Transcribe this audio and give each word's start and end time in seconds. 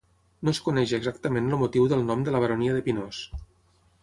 No 0.47 0.53
es 0.53 0.61
coneix 0.67 0.93
exactament 0.97 1.51
el 1.51 1.61
motiu 1.65 1.87
del 1.93 2.01
nom 2.09 2.25
de 2.29 2.35
la 2.37 2.43
Baronia 2.47 2.75
de 2.79 2.83
Pinós. 2.89 3.23